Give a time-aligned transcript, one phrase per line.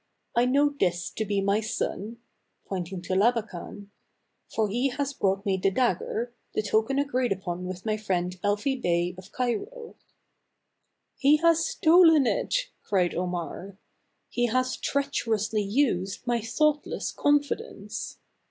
[0.35, 2.17] I know this to be my son"
[2.65, 3.91] (pointing Labakan),
[4.49, 8.81] "for he f brought me the dagger, the token agreed upon with my friend Elfi
[8.81, 9.95] Bey of Cairo.""
[11.19, 13.77] He has stolen it!" cried Omar."
[14.31, 18.17] He has treacherously used my thoughtless confidence."